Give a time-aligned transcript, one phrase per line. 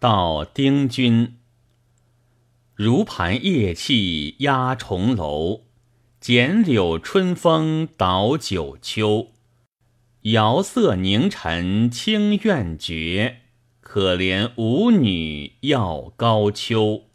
[0.00, 1.38] 到丁君。
[2.76, 5.62] 如盘夜气压重楼，
[6.20, 9.32] 剪柳春风倒九秋。
[10.22, 13.40] 瑶色凝尘清怨绝，
[13.80, 17.07] 可怜舞女要高秋。